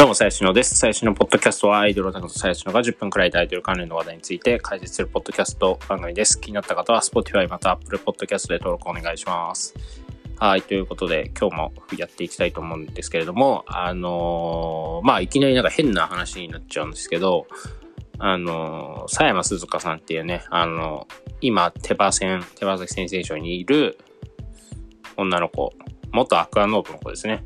[0.00, 0.78] どうも、最新のです。
[0.78, 6.40] 最新のポッドキャストはアイドルオタクと最新のが10分くらいでアイドル関連の話題について解説するポッドキャスト番組です。
[6.40, 9.74] 気になった方は Spotify また Apple Podcast で登録お願いします。
[10.38, 17.46] はい、ということで今日もやっていきたいと思うんですけれども、あのー、まあいきなりなんか変な話になっちゃうんですけど、
[18.18, 23.98] あのー、佐山鈴鹿さんっていうね、あのー、今手羽先、手羽先先生賞にいる
[25.18, 25.74] 女の子、
[26.10, 27.44] 元アクアノートの子ですね。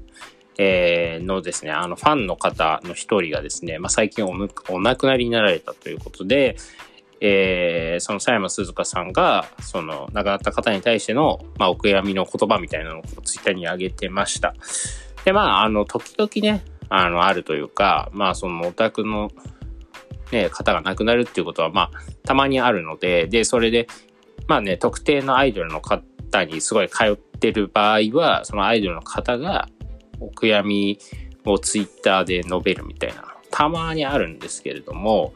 [0.58, 6.56] えー、のですね、あの、ファンの方の一人がですね、まあ、最近お亡くなりになられたということで、
[7.20, 14.54] えー、その佐山鈴鹿さんが、その亡くなった方に対しての、まあ、お悔やみの言葉みたいなのをツイッターに上げてました。
[15.24, 19.30] で、まあ、あの、時々ね、あの、あるというか、まあ、そのオタクの、
[20.32, 21.90] ね、方が亡くなるっていうことは、まあ、
[22.24, 23.86] たまにあるので、で、それで、
[24.46, 29.68] まあね、特定のアイドルの方にすごい通ってる場合は、そのアイドルの方が、
[30.20, 30.98] お悔やみ
[31.44, 35.34] をツイッターで述べるみたいな、たまにあるんですけれども、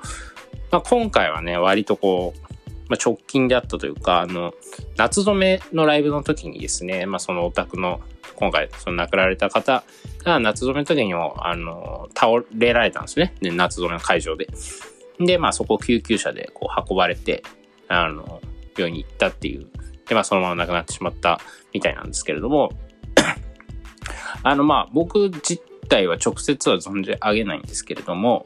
[0.70, 2.48] まあ、今回はね、割とこう、
[2.89, 4.55] まあ、直近であったというか、あの、
[4.97, 8.01] 夏染めのライブの時にですね、まあ、そのお宅の、
[8.37, 9.85] 今回、その亡くなられた方
[10.25, 13.35] が夏染めの時にも、あの、倒れられたんですね。
[13.41, 14.48] で、夏染めの会場で。
[15.20, 17.42] で、まあ、そこを救急車でこう運ばれて、
[17.89, 18.41] あの、
[18.77, 19.67] 病院に行ったっていう。
[20.07, 21.41] で、まあ、そのまま亡くなってしまった
[21.75, 22.73] みたいなんですけれども、
[24.42, 28.45] あの、まあ、僕自体は直接は存じ上げないんですけれども、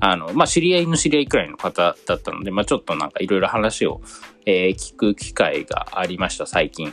[0.00, 4.00] あの、まあ、知り合いの知り合いくらいの方だったので、まあ、ちょっとなんかいろいろ話を、
[4.46, 6.92] えー、聞く機会がありました、最近。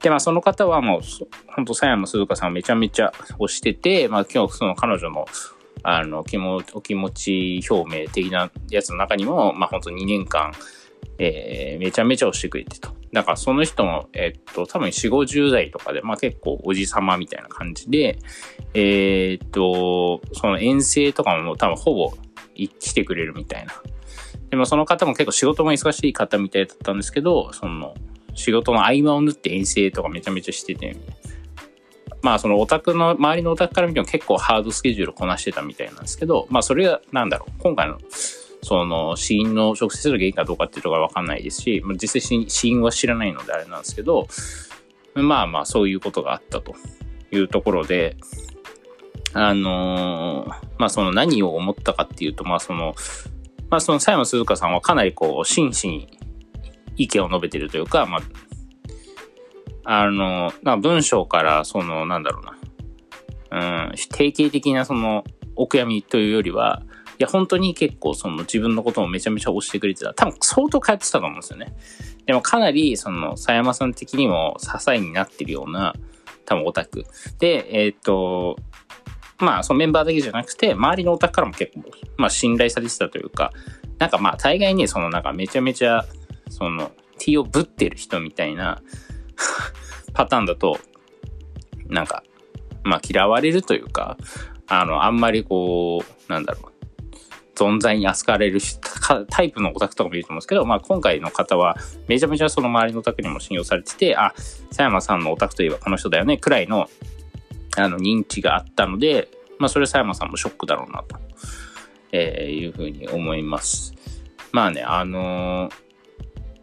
[0.00, 1.00] で、まあ、その方はもう、
[1.46, 5.26] 本当佐山鈴鹿さんをめちゃめちゃ推してて、まあ、今日その彼女の、
[5.82, 10.52] あの、気も、お気持ち表明的なやつの中にも、まあ、本当2年間、
[11.18, 13.01] えー、めちゃめちゃ押してくれてと。
[13.12, 18.18] だからその人も、えっと、多分4、50代とかで、まあ結構おじさまみたいな感じで、
[18.72, 22.12] えー、っと、その遠征とかも多分ほぼ
[22.54, 23.74] 来てくれるみたいな。
[24.48, 27.94] でもその方も結構仕事も忙しい方みたいだったんですけど、その
[28.34, 30.96] 仕事の合間を縫って遠征とかめちゃめちゃしてて、
[32.22, 37.98] まあそのオタクの、周りのオタクから見ても結構ハードスケジュールこなしてたみたいなんですけど、まあそれがなんだろう、今回の
[38.62, 44.28] その死因の直接の原因かどうかっていうところはわかんないですし、実際死因は知らないのであれなんですけど、
[45.14, 46.74] まあまあそういうことがあったと
[47.32, 48.16] いうところで、
[49.34, 52.94] あのー、まあその何を思ったかっていうと、まあその、
[53.68, 56.18] まあその佐山鈴鹿さんはかなりこう真摯に
[56.96, 58.18] 意見を述べてるというか、ま
[59.84, 62.42] あ、あの、な文章からそのなんだろ
[63.50, 65.24] うな、うん、定型的なその
[65.56, 66.82] お悔やみというよりは、
[67.18, 70.14] いや、本当に結構その自分のこともめちゃめちゃ推してくれてた。
[70.14, 71.74] 多分相当通ってたと思うんですよね。
[72.26, 75.94] でもかなりその佐山さん的にも支えになってるような
[76.44, 77.04] 多分オタク。
[77.38, 78.56] で、えっ、と、
[79.38, 83.52] まあそのメンバーだけじゃなくて周りのオタクからも結構まあ信頼されてたというか、
[83.98, 86.04] なんかまあ大概にそのなんかめちゃめちゃ
[86.48, 88.82] その T をぶってる人みたいな
[90.12, 90.78] パターンだと、
[91.86, 92.22] なんか、
[92.84, 94.16] まあ嫌われるというか、
[94.66, 96.71] あの、あんまりこう、なんだろう、
[97.54, 98.60] 存在に扱われる
[99.28, 101.76] タイプのオタクとかもいると思うんですけど、まあ今回の方は
[102.08, 104.32] めちゃめちゃその周りのオタクにも信用されてて、あ、
[104.68, 106.88] 佐山さんのオタクといえばこの人だよね、くらいの
[107.76, 111.16] あの認知があったので、まあそれ佐山さんもショックだろうなと、
[112.12, 113.94] え、いうふうに思います。
[114.52, 115.72] まあね、あのー、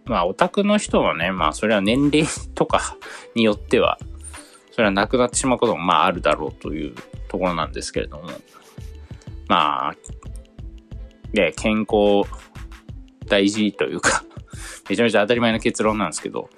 [0.06, 2.98] まあオタクの人はね、まあそれは年齢とか
[3.36, 4.00] によっては、
[4.72, 6.96] それはなくなってしまうこともまああるだろうという
[7.28, 8.30] ところなんですけれども、
[9.48, 9.96] まあ、
[11.34, 12.30] で、健康
[13.28, 14.24] 大事というか
[14.90, 16.50] めちゃめちゃ当たり前の結論なんですけど、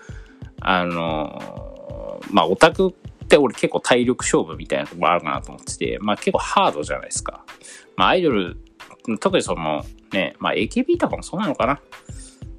[0.59, 7.46] あのー、まあ、オタクって俺結構体力勝負みたいなところあるかなと思ってて、まあ結構ハードじゃないですか。
[7.96, 8.58] まあアイドル、
[9.22, 11.74] 特にそのね、まあ AKB とかもそうなのかな。
[11.74, 11.80] ま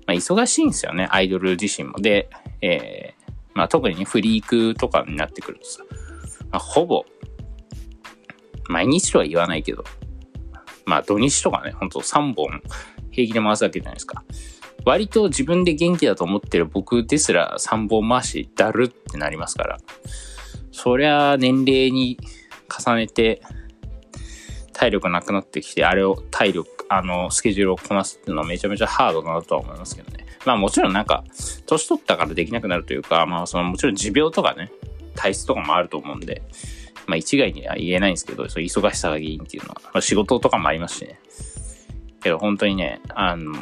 [0.09, 2.00] あ忙しいんですよね、アイドル自身も。
[2.00, 2.31] で、
[2.62, 5.85] えー、まあ特に、ね、フリークとかになってくるとさ、
[6.50, 7.05] まあ、ほぼ、
[8.69, 9.85] 毎日とは言わないけど、
[10.84, 12.62] まあ土日とかね、ほんと3本
[13.11, 14.25] 平気で回すわけじゃないですか。
[14.84, 19.79] 割と自分で元気だと思ってる僕ですら3本回しだるってなりますから。
[20.73, 22.19] そりゃ年齢に
[22.69, 23.43] 重ねて
[24.73, 30.26] 体力なくなってきて、あれを体力、あの、スケジュールをこなすっていうのはめちゃめちゃハードだなとは思いますけどね。
[30.44, 31.25] まあもちろんなんか、
[31.67, 34.73] 年取ったからできなくなるというか、まあそのもちろん持病とかね、
[35.14, 36.43] 体質とかもあると思うんで、
[37.06, 41.19] まあ一概には言えないんですけど、そう忙しさが原因っていうのは、まあ、仕事とかもありますしね。
[42.22, 43.52] けど本当にね、あの、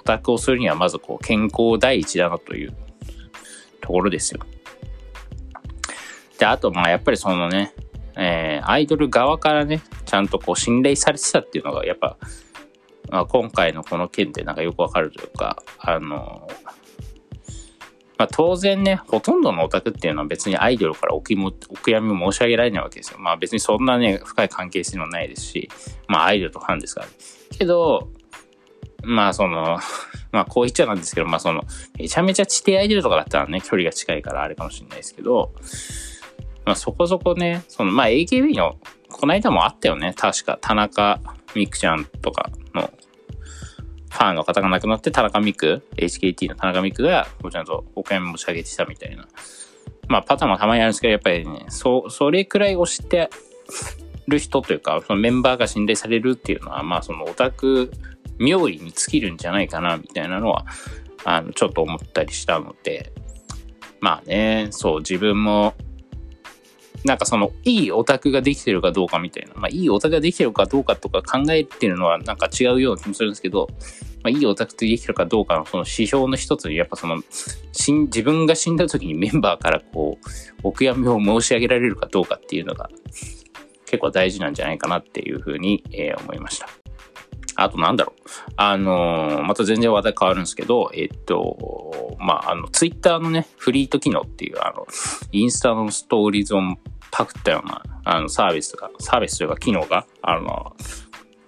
[0.00, 2.74] オタクをするにはまずこう健康第一だなという
[3.80, 4.40] ところですよ。
[6.38, 7.74] で、あとまあやっぱりそのね、
[8.16, 12.16] えー、アイドル側からね、ちゃんとこう信頼されてたっていうのがやっぱ、
[13.10, 16.48] まあ、今回のこの件でなんかよくわかるというか、あの、
[18.18, 23.18] まあ、当然ね、ほとんどのオタクっていうのは別にアイドルからお悔もお悔やみを申し上げられないわけですよ。
[23.20, 25.70] まあ別にそんなね、深い関係性もないですし、
[26.08, 27.12] まあアイドルとファンですから、ね。
[27.56, 28.08] けど、
[29.04, 29.78] まあその、
[30.32, 31.62] まあこう言っちゃなんですけど、まあその、
[31.96, 35.52] めちゃめちゃ地底アイドルとかだったらね、距離が近いからあれかもしれないですけど、
[36.64, 38.76] まあそこそこね、その、まあ AKB の、
[39.10, 41.20] この間もあったよね、確か、田中
[41.54, 42.90] 美久ちゃんとかの
[44.10, 49.26] ファンの方が亡くなって田中美久、HKT の田中美久が、ちゃんとお金持ち上げてたみたいな。
[50.08, 53.30] まあパターンもたまにあるんですけど、やっぱりね、そ、それくらい推して
[54.26, 57.92] る人というか、そのメンバーが信頼されるっていうのは、まあそのオタク
[58.38, 60.64] 妙利に尽きるんじゃないかな、みたいなのは、
[61.24, 63.12] あの、ちょっと思ったりしたので、
[64.00, 65.74] まあね、そう、自分も
[67.04, 73.68] なんかその、いいオタクができてるかどうかみたいな、まあ、いいオタクができてるかどうかとか考えてるのはなんか違うような気もするんですけど、
[74.22, 77.22] まあ、いいオタクとできてるかどうかのその指標の一つに、やっぱその、
[77.72, 80.28] 自分が死んだ時にメンバーからこう、
[80.64, 82.90] お悔やみを申し上げられるかどうかっていうのが、
[83.86, 86.68] 結構大事なんじゃないかなっていうふうに、えー、思いました。
[87.60, 88.22] あとなんだろう。
[88.56, 94.86] あの、また全然話題変わるんですけど、えっと、まあ、あの、ツイッターのね、フリート機能っていう、あの、
[95.32, 96.60] インスタのストーリーズを
[97.10, 100.76] パクったような、あの、サービスが、サービスというか機能が、あの、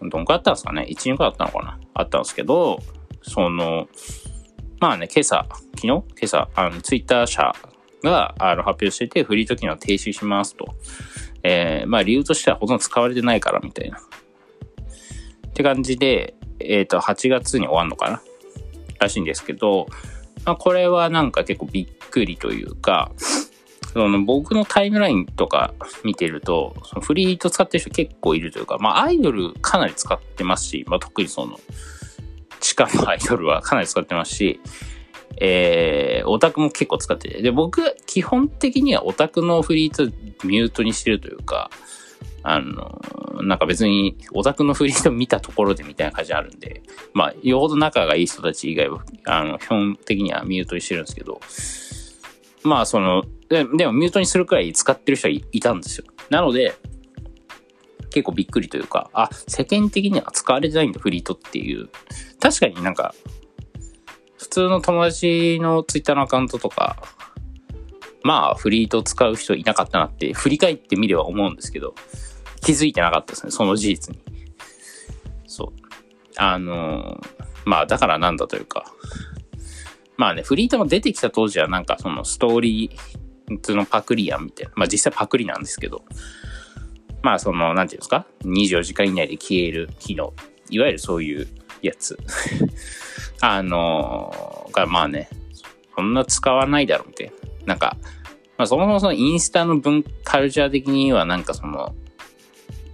[0.01, 2.81] どんくらいあったんですかね ?1、2くらいあったのかなあったんですけど、
[3.23, 3.87] その、
[4.81, 5.47] まあね、今朝、
[5.77, 5.87] 昨日？
[5.87, 7.53] 今朝、あの、ツイッター社
[8.03, 10.75] があの発表していて、フリート機能停止しますと。
[11.43, 13.99] えー、まあ理由としてはほとんど使われてないからみたいな。
[15.51, 18.23] って感じで、えっ、ー、と、8月に終わるのかな？
[18.99, 19.87] らしいんですけど、
[20.45, 23.11] まあ、これはなんか結構びっくりというか、
[23.93, 25.75] その僕のタイムラインとか
[26.05, 31.59] 見てると、そのフリート使ってる人結構いるというか、まあアイドルかなり使ってますし、まあ特にその、
[32.61, 34.61] 地下のアイドルはかなり使ってますし、
[35.39, 37.43] えー、オタクも結構使ってて。
[37.43, 40.05] で、僕、基本的にはオタクのフリート
[40.47, 41.71] ミュートにしてるというか、
[42.43, 43.01] あの、
[43.43, 46.83] なんか別にオタクのフリート見たところでみたいな感じあるんで、
[47.13, 51.41] まあ、よほど仲がいい人たち以外は、あの、基本的にはミュートにしてるんですけど、
[52.63, 56.05] まあ、その、ででもミュートにするくらい使ってる人はいたんですよ。
[56.29, 56.75] なので、
[58.11, 61.89] 結構びっくりというか、あ、世間的には使われてないんだ、フリートっていう。
[62.41, 63.15] 確かになんか、
[64.39, 66.97] 普通の友達のツイッターのアカウントとか、
[68.23, 71.95] まあ、フリート使う人いなかったなって、振り返ってみれば思うんですけど、
[72.61, 74.21] 気づいてなかったですね、その事実に。
[75.47, 75.81] そう。
[76.37, 77.21] あの
[77.65, 78.93] まあ、だからなんだというか、
[80.17, 84.73] まあね、フリートも出てきた当時はなんかそのストーリーのパクリやんみたいな。
[84.77, 86.05] まあ実際パクリなんですけど。
[87.23, 90.33] まあその、なんていうんですか ?24 時間以内で消える機能。
[90.71, 91.49] いわゆるそういう
[91.83, 92.19] やつ。
[93.41, 95.29] あのー、がまあね、
[95.97, 97.67] そんな使わないだろうみたいな。
[97.67, 97.97] なんか、
[98.57, 101.95] まあそもそもそのインスタの文カルチャー的にはなんかその、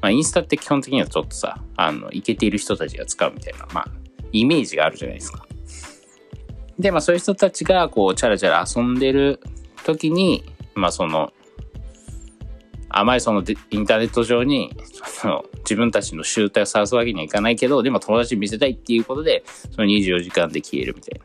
[0.01, 3.87] まあインスタって基本的にはちょっとさ、あの、いけている人たちが使うみたいな、まあ、
[4.33, 5.47] イメージがあるじゃないですか。
[6.79, 9.41] で、まあそういう人たちがこう、チャラチャラ遊んでる
[9.85, 10.45] 時に、
[10.75, 11.33] まあその、
[12.89, 14.75] あまりそのインターネット上に
[15.05, 21.25] その自分たちの集体を探すわけにはいかないけど、でも友達に見せたいっていうことで、その24時間で消えるみたいな、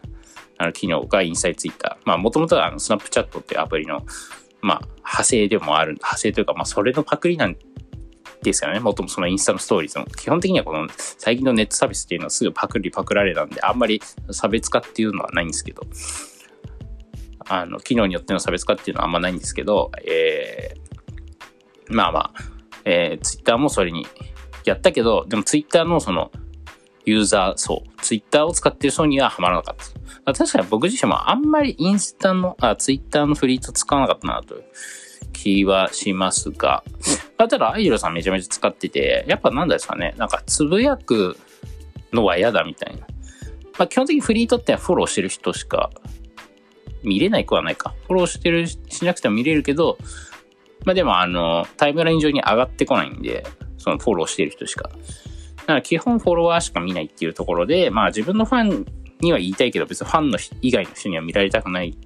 [0.58, 2.08] あの機能がインサイツイッター。
[2.08, 4.06] まあもともとはあのスナップチャットっていうアプリの、
[4.62, 7.56] まあ派生でもある、派生というか、まあそれのパクリなん
[8.42, 8.80] ですよね。
[8.80, 10.06] もともそのインスタのストーリーズも。
[10.06, 15.84] 基本的にはこの最近のネットサービスっていうのはすぐパクリパクられたんで、あんまり差別化っていうのはないんですけど、
[17.48, 22.34] あの、機能によっての差別化っていうのはあんまないんですけど、えー、まあまあ、
[22.86, 24.08] えー、ツイッターもそれに
[24.66, 26.32] やったけど、でもツイッターのその、
[27.06, 29.76] ユーザー層、ツイッターを使ってる層にはハマらなかっ
[30.26, 30.34] た。
[30.34, 34.64] 確かに僕自身もあんまりインスタの、あ、ツイッターのフリート使わなかったなという
[35.34, 36.84] 気はしますが、
[37.38, 41.38] ただアイドルさんめちゃめちゃ使ってて、やっぱなんですかね、なんかつぶやく
[42.14, 43.08] のは嫌だみたいな。
[43.78, 45.90] まあ、基本的にフリートってフォローしてる人しか
[47.04, 47.96] 見れないくはないか。
[48.08, 49.98] フォローしてる、しなくても見れるけど、
[50.86, 53.46] まあでもあの、タイムライン上に上がってこないんで、
[53.78, 54.84] そのフォローしてる人しか。
[55.58, 58.86] だから基本フォロワーしか見ないっていうところで、まあ自分のファン
[59.22, 61.98] には言いたいけど、別にファンの以外の人には見られたくない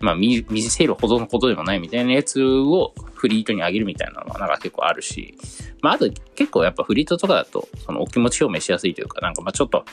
[0.00, 5.36] まあ見、せるほどのことでもないみたいなやつをフリートにあげるみたいなのはなんか結構あるし、
[5.82, 9.84] まああと結構やっぱフリートとかだと、そのお気持ち表明しやすいというか、なんかまあちょっと、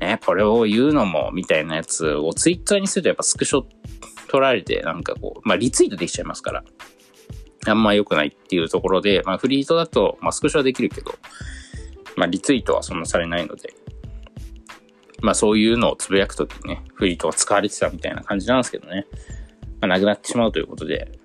[0.00, 3.64] ね、これを言うのもみたいなやつをツイッターにするとやっぱスクショ
[4.28, 6.64] 取られて、なんかこう、まあリツイートできちゃいますから。
[7.66, 11.14] あんま良くないっていうところで、まあフリートだと、まあスクショはできるけど、
[12.16, 13.72] まあリツイートはそんなされないので、
[15.24, 19.06] まあそういうのをつぶやくときにね、フリートが使われてたみたいな感じなんですけどね。
[19.80, 21.18] まあなくなってしまうということで、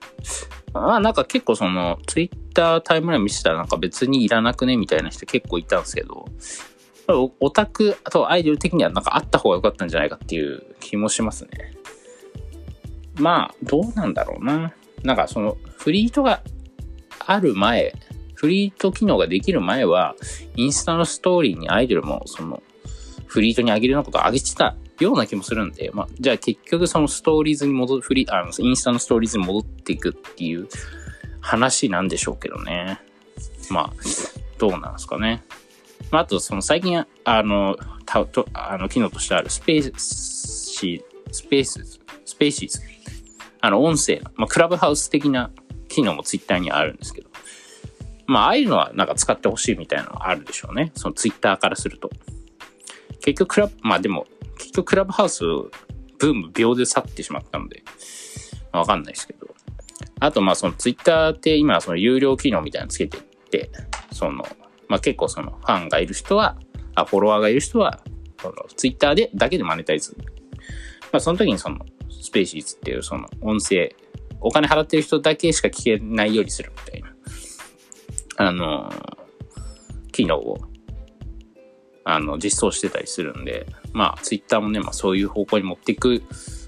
[0.73, 6.25] まあなんか結構その、ツイッタータイムライン見せたらなんか別にいらなくねみたいな人結構いたんですけど、
[7.41, 11.73] オタク、あとアイドル的にはなんかあった方が良かったんじゃないかっていう気もしますね。
[13.15, 14.73] まあ、どうなんだろうな。
[15.03, 16.41] なんかその、フリートが
[17.25, 17.93] ある前、
[18.35, 20.15] フリート機能ができる前は、
[20.55, 22.61] インスタのストーリーにアイドルもその、
[23.29, 30.67] フリートに上げるようなことを上げてたような気もするんで、まあ、じゃあ結局そのストーリーズに戻る、フリ、あの、インスタのストーリーズに戻っていくっていう
[31.39, 32.99] 話なんでしょうけどね。
[33.69, 33.93] まあ、
[34.57, 35.43] どうなんですかね。
[36.09, 42.79] まあ、あと、その最近、あの、たとあの機能としてあるスペースシ、スペース、スペーシーズ。
[43.61, 45.51] あの、音声まあ、クラブハウス的な
[45.87, 47.29] 機能もツイッターにあるんですけど。
[48.25, 50.91] まあ、ああいうのはなんか使ってほしいみたいなのがあるでしょうね。
[50.95, 52.09] そのツイッターからすると。
[53.29, 54.25] 結局クラブ、まあでも、
[54.57, 57.83] 結局クラブハウス、ブーム秒で去ってしまったので、
[58.71, 59.47] わかんないですけど。
[60.19, 63.69] あと、まあそのツイッターって今その有料機能みたいなのつけてって、
[64.11, 64.43] その、
[64.87, 66.57] まあ結構そのファンがいる人は、
[66.95, 68.01] あ、フォロワーがいる人は、
[68.41, 70.17] そのツイッターでだけでマネタイズ。
[71.11, 73.95] まあその時にそのスペーシーズっていうその音声、
[74.41, 77.13] お金払ってる人だけしか聞けないようにするみたいな、
[78.37, 78.91] あの
[80.11, 80.68] 機能を
[82.03, 86.23] あの、実装してたりするんで、まあ、ツイッターもね、まあそういう方向に持っていく、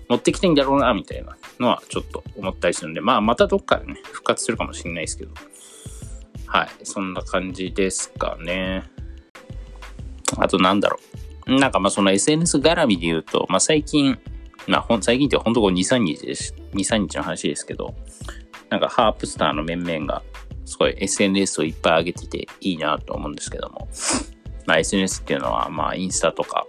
[0.10, 5.34] 持ってきてんだろうな、みたいなのはちょっと思ったりするんで、まあ、またどっかでね、復活するかもしれないですけど、
[6.48, 8.84] はい、そんな感じですかね。
[10.38, 11.00] あとなんだろ
[11.48, 11.56] う。
[11.60, 14.20] なんかまあその SNS 絡みで言うと、まあ最近、
[14.68, 16.54] まあほん最近ってほんとこう2、3日です。
[16.74, 17.96] 2、3日の話ですけど、
[18.70, 20.24] なんかハープスターの面々が、
[20.66, 23.88] すごい SNS をいっぱい上げてていいなと思うんですけども、
[24.66, 26.66] まあ、SNS っていうのは、まあ、インスタとか、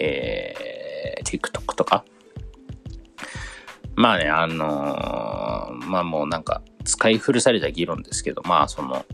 [0.00, 2.04] えー、TikTok とか。
[3.94, 9.04] まあね、あのー、まあもうなんか、使い古された議論ですけど、まあその、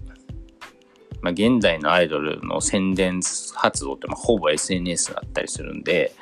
[1.20, 3.20] まあ現代のアイドルの宣伝
[3.54, 6.12] 活動って、まあほぼ SNS だったりするんで、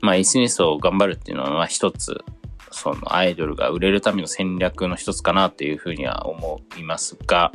[0.00, 2.22] まあ SNS を頑張るっていうのは、まあ一つ、
[2.70, 7.52] そのアイドルが売れるための戦略の一つかなっていうふうには思いますが、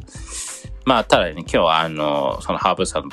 [0.85, 3.09] まあただね、今日はあの、そのハーブさんの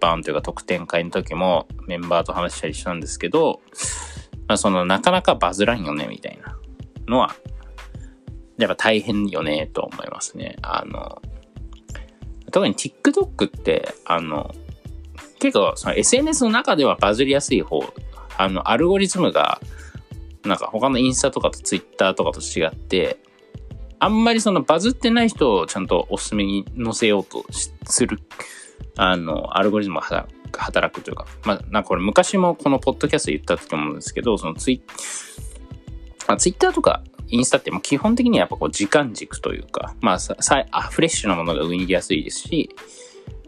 [0.00, 3.60] 版というか特典会の時もメンバーと話したりしたんですけど、
[4.48, 6.56] まあ、そのなかなかバズらんよねみたいな
[7.08, 7.34] のは、
[8.58, 10.56] やっぱ大変よねと思いますね。
[10.62, 11.20] あの、
[12.52, 14.54] 特に TikTok って、あの、
[15.38, 17.82] 結構その SNS の中ではバズりやすい方、
[18.38, 19.60] あの、アルゴリズムが、
[20.44, 23.18] なんか他のインスタとかと Twitter とかと違って、
[23.98, 28.20] あんまりそのバズってない人をちゃんとおすすめに載せようとする
[28.96, 40.36] あの、アルゴリズムが働くというか、まあ、なんかこれ昔もこのポッドキャスト言ったと思うんですけど、そのツイッ、ツイッターとかインスタって基本的にはやっぱこう時間軸というか、まあさ
[40.70, 42.70] あ、フレッシュなものが上に出やすいですし、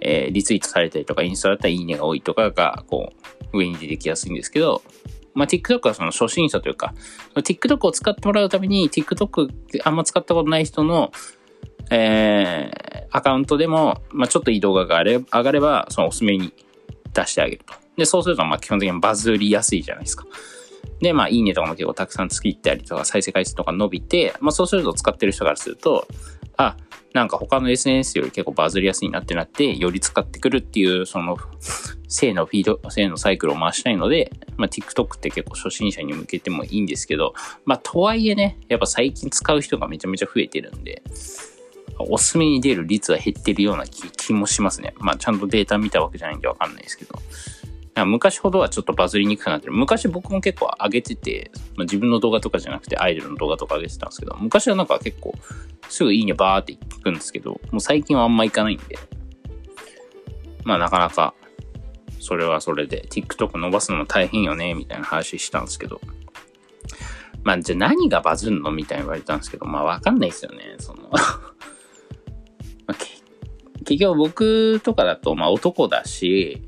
[0.01, 3.13] えー、リツイートされたりとか、インスタだったらいいねが多いとかが、こ
[3.53, 4.83] う、上に出てきやすいんですけど、
[5.35, 6.95] まあ、TikTok はその初心者というか、
[7.35, 9.49] TikTok を使ってもらうために、TikTok
[9.85, 11.13] あんま使ったことない人の、
[11.91, 16.53] えー、アカウントでも、まあ、ちょっといい動画が上がれば、そのおすすめに
[17.15, 17.75] 出してあげると。
[17.97, 20.27] で、そうすると、まあ、基本的にバズりやすいじゃないですか。
[21.01, 26.07] で、まあ、いいねとかも結構たくさんつきったりとか、再生回数とか伸びて、まあ、そうすると使ってる人からすると、
[26.57, 26.77] あ、
[27.15, 31.37] なんか他の SNS より結構バズりやすいなってなって、より使ってくるっていう、その、
[32.09, 41.03] 正のフィード、正のサイクルを回したいので、まあ、TikTok って結構初心者に向けてもいいんですけど、まあ、とはいえね、やっぱ最近使う人がめちゃめちゃ増えてるんで、
[41.99, 44.95] おすすめに出る率は減ってるような気もしますね。
[44.99, 47.19] まあ、ちゃんとデータ見たわけじゃないんでわかんないですけど。
[48.05, 49.73] 昔ほどはちょっとバズりにくくなってる。
[49.73, 55.35] 昔僕も結構上げてて、まあ、自分の動画とかじゃなくてアイドルの動画とか上げてたんですけど、昔はなんか結構
[55.89, 58.97] すぐいいねバーって行くんですけど、もう最近はあんま行かないんで、
[60.63, 61.35] まあなかなか
[62.21, 66.01] それはそれで TikTok 伸ばすのも大変よね、みたいな話したんですけど、
[67.43, 68.71] まあじゃあ何がバズるの？
[68.71, 71.11] みたいに言われたんですけど、まあわかんないですよね、その
[73.89, 76.63] 結局僕とかだと、まあ男だし、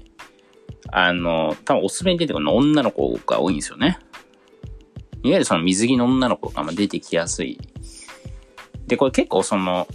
[0.91, 3.99] あの、多分おすすめに出てくるの女の子が多いんですよね。
[5.23, 7.61] いわゆるその水着の女の子が出てきやすい。
[8.87, 9.87] で、これ結構その、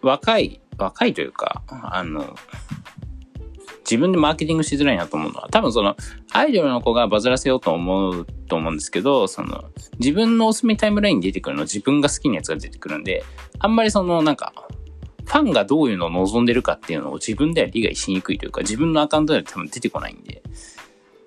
[0.00, 2.36] 若い、若いというか、あの、
[3.80, 5.96] 自分でマーケティングしづらいなと思うのは、多分その、
[6.30, 9.64] アイドルの子がバズらせようと思うと思うんですけど、その、
[9.98, 13.24] 自分のおすすめタイムラインに出てくるの自分が好きなやつが出てくるんで、
[13.58, 14.52] あんまりその、なんか、
[15.32, 20.42] ファンがどういうのを望んでるかっていうのを自分では理解しにくいというか、自分のアカウントでは多分出てこないんで、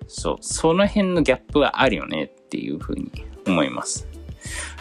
[0.06, 3.10] そう、その辺のギャップはあるよねっていうふうに
[3.44, 4.06] 思います。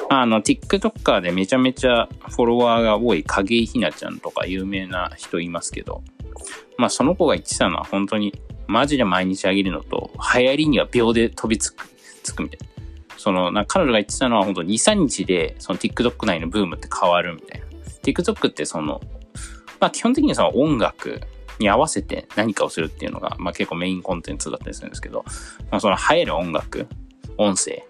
[0.10, 6.03] あの、TikToker でめちゃめちゃフォロワーが多い影井ひなちゃんとか有名な人いますけど、
[6.77, 11.88] まあその子が言ってたのは本当にマジで毎日あげるのと、流行りには秒で飛びつく、
[12.22, 13.17] つくみたいな。
[13.17, 17.64] その、な彼女が言ってたのは本当に2、3日でその TikTok 内のブームって変わるみたいな。
[18.05, 19.01] TikTok ってその、
[19.79, 21.21] まあ基本的にその音楽
[21.59, 25.24] に合わせて何かをするっていうのが、まあ結構メインコンテンツだったりするんですけど、
[25.71, 26.88] まあその流行る音楽、
[27.38, 27.83] 音声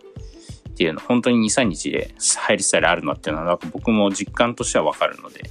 [0.69, 5.43] っていうの、本当に2、3日で入りスタイルあるのっていうのは、僕も実感としてはわかるので、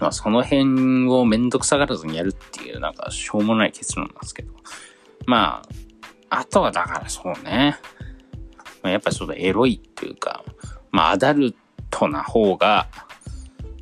[0.00, 4.52] まあその辺をめんどくさがらずにやるっていう、なんかしょうもない結論なんですけど。
[5.26, 5.62] ま
[6.30, 7.78] あ、あとはだからそうね。
[8.82, 10.44] まあ、やっぱちょっとエロいっていうか、
[10.90, 11.54] まあアダル
[11.90, 12.88] トな方が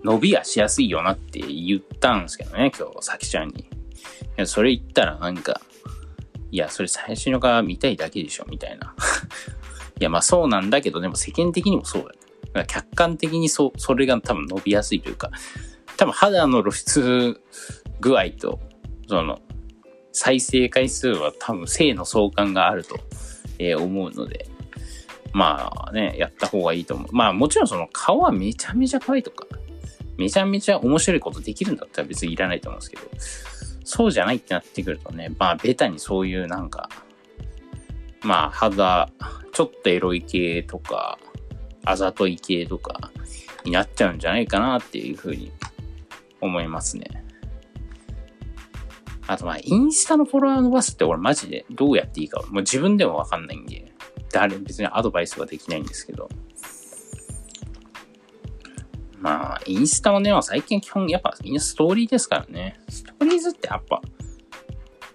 [0.05, 3.63] 伸びはしやすいよなって言ったんですけどね、今日、さきちゃんに。
[3.63, 3.67] い
[4.37, 5.63] や、それ言ったらなんか、
[6.51, 8.95] いや、それ最初のが見たいだけでしょ、みたいな。
[9.99, 12.15] いや、まあそうなんだけど、でも世間的にもそうだよ。
[12.43, 15.31] だから客観的にそ、それが多分伸びやすいというか、
[15.97, 17.41] 多分肌の露出
[18.01, 18.61] 具合と、
[19.09, 19.41] その、
[20.13, 23.01] 再生回数は多分性の相関があると、
[23.59, 24.47] え、思うので、
[25.33, 27.09] まあね、やった方がいいと思う。
[27.13, 29.47] まあもちろんその顔はめちゃめちゃ可愛いとか、
[30.17, 33.03] めちゃめちゃ面白いことできるんだったら別にいらないと思うんですけど、
[33.85, 36.89] そうじゃないってなってくるとね、まあベタにそういうなんか、
[38.23, 39.11] まあ肌、
[39.53, 41.19] ちょっとエロい系とか、
[41.85, 43.11] あざとい系とか
[43.65, 45.53] になっちゃうんじゃないかなっていうふうに
[46.41, 47.25] 思いますね。
[49.27, 53.93] あとまあ、インスタのフォロワー伸ばすって俺マジでどうやっていいか、もう自分でもわかんないんで、
[54.31, 56.29] 誰、別にアドバイスはできないんですけど。
[59.25, 62.79] まあ、インスタはね、最近基本やっぱストーリーですからね。
[62.91, 64.03] ストーリーズってやっぱ、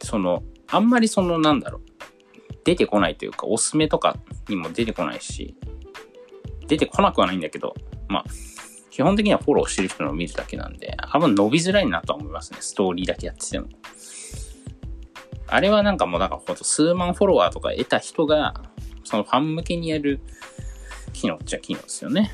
[0.02, 1.82] その、あんまりそのなんだろう、
[2.66, 4.18] 出てこないというか、おすすめとか
[4.48, 5.56] にも出てこないし、
[6.66, 7.76] 出てこなくはないんだけど、
[8.08, 8.26] まあ、
[8.90, 12.58] 基本的にはフォローしてる人のを見るだけなんで、あんま伸びづらいなとは思いますね。
[12.62, 13.68] ストーリーだけやってても。
[15.46, 18.64] あれはなんかもうなんかほんと数万フォロワーとか得た人が、
[19.04, 20.20] そのファン向けにやる
[21.14, 22.32] 機能っちゃ機能ですよね。